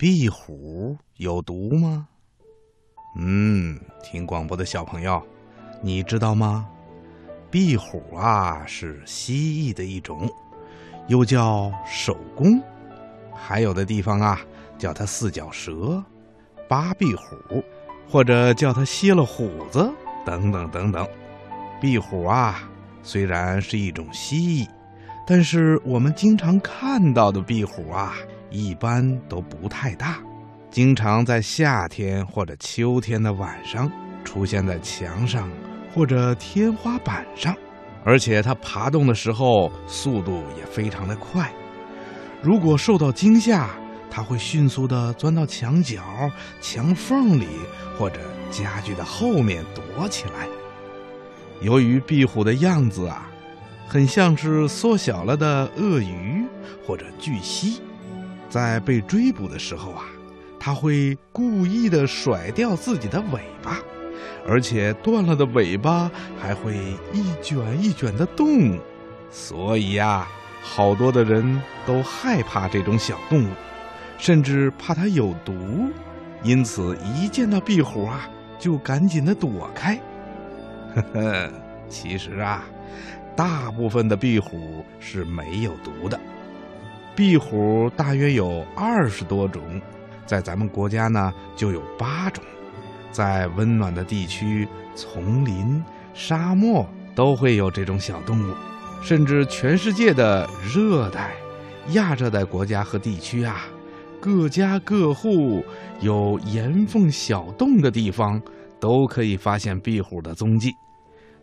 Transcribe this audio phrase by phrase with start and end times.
[0.00, 2.08] 壁虎有毒吗？
[3.18, 5.22] 嗯，听广播的小朋友，
[5.82, 6.66] 你知道吗？
[7.50, 10.26] 壁虎啊，是蜥蜴的一种，
[11.06, 12.58] 又叫手工，
[13.34, 14.40] 还有的地方啊
[14.78, 16.02] 叫它四脚蛇、
[16.66, 17.62] 八壁虎，
[18.08, 19.92] 或者叫它蝎了虎子
[20.24, 21.06] 等等等等。
[21.78, 22.66] 壁虎啊，
[23.02, 24.68] 虽然是一种蜥蜴，
[25.30, 28.16] 但是我们经常看到的壁虎啊，
[28.50, 30.18] 一般都不太大，
[30.72, 33.88] 经常在夏天或者秋天的晚上
[34.24, 35.48] 出现在墙上
[35.94, 37.54] 或者天花板上，
[38.04, 41.48] 而且它爬动的时候速度也非常的快。
[42.42, 43.70] 如果受到惊吓，
[44.10, 46.02] 它会迅速地钻到墙角、
[46.60, 47.46] 墙缝里
[47.96, 48.18] 或者
[48.50, 50.48] 家具的后面躲起来。
[51.60, 53.29] 由于壁虎的样子啊，
[53.90, 56.44] 很像是缩小了的鳄鱼
[56.86, 57.80] 或者巨蜥，
[58.48, 60.04] 在被追捕的时候啊，
[60.60, 63.78] 它会故意的甩掉自己的尾巴，
[64.46, 66.08] 而且断了的尾巴
[66.40, 66.76] 还会
[67.12, 68.78] 一卷一卷的动，
[69.28, 70.24] 所以呀，
[70.62, 73.48] 好多的人都害怕这种小动物，
[74.18, 75.52] 甚至怕它有毒，
[76.44, 79.98] 因此一见到壁虎啊，就赶紧的躲开。
[80.94, 81.50] 呵呵，
[81.88, 82.64] 其实啊，
[83.40, 86.20] 大部分的壁虎是没有毒的。
[87.16, 89.80] 壁虎大约有二十多种，
[90.26, 92.44] 在咱们国家呢就有八种。
[93.10, 98.54] 在温暖的地区、丛林、沙漠都会有这种小动物，
[99.02, 101.32] 甚至全世界的热带、
[101.92, 103.62] 亚热带国家和地区啊，
[104.20, 105.64] 各家各户
[106.02, 108.38] 有岩缝小洞的地方。
[108.78, 110.74] 都可以发现壁虎的踪迹，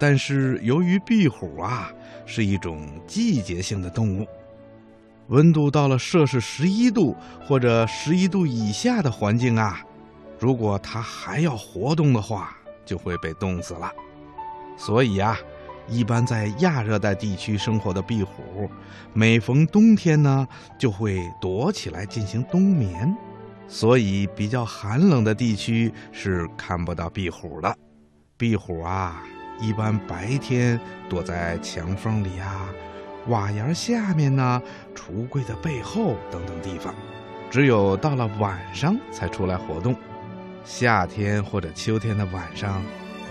[0.00, 1.92] 但是由于壁虎啊
[2.24, 4.26] 是一种季节性的动物，
[5.28, 7.14] 温度到了摄氏十一度
[7.46, 9.84] 或者十一度以下的环境啊，
[10.38, 12.56] 如果它还要活动的话，
[12.86, 13.92] 就会被冻死了。
[14.78, 15.36] 所以啊，
[15.86, 18.70] 一般在亚热带地区生活的壁虎，
[19.12, 23.14] 每逢冬天呢，就会躲起来进行冬眠。
[23.68, 27.76] 所以，比较寒冷的地区是看不到壁虎的。
[28.36, 29.22] 壁虎啊，
[29.60, 32.68] 一般白天躲在墙缝里啊、
[33.28, 34.62] 瓦檐下面呢、
[34.94, 36.94] 橱柜的背后等等地方，
[37.50, 39.94] 只有到了晚上才出来活动。
[40.64, 42.82] 夏天或者秋天的晚上，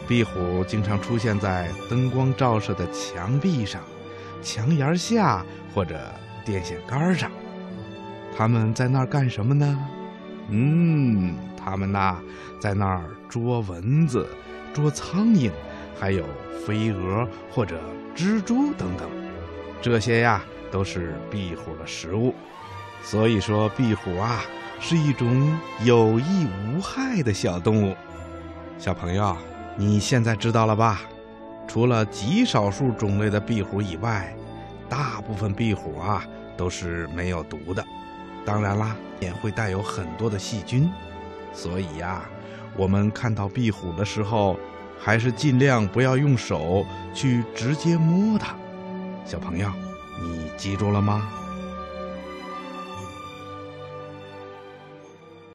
[0.07, 3.81] 壁虎经常出现在灯光照射的墙壁上、
[4.41, 5.99] 墙檐下或者
[6.45, 7.31] 电线杆上。
[8.35, 9.79] 它们在那儿干什么呢？
[10.49, 12.17] 嗯，它们呐，
[12.59, 14.27] 在那儿捉蚊子、
[14.73, 15.51] 捉苍蝇，
[15.99, 16.23] 还有
[16.65, 17.79] 飞蛾或者
[18.15, 19.09] 蜘蛛等等，
[19.81, 22.33] 这些呀都是壁虎的食物。
[23.03, 24.41] 所以说，壁虎啊
[24.79, 27.95] 是一种有益无害的小动物。
[28.77, 29.35] 小朋友，
[29.75, 31.01] 你现在知道了吧？
[31.67, 34.33] 除了极少数种类的壁虎以外，
[34.87, 36.25] 大部分壁虎啊
[36.57, 37.85] 都是没有毒的。
[38.45, 40.89] 当然啦，也会带有很多的细菌，
[41.53, 42.23] 所以呀，
[42.75, 44.57] 我们看到壁虎的时候，
[44.99, 48.53] 还是尽量不要用手去直接摸它。
[49.25, 49.71] 小朋友，
[50.21, 51.27] 你记住了吗？